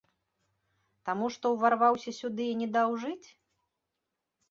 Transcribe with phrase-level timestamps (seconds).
[1.09, 3.27] Таму, што ўварваўся сюды і не даў жыць?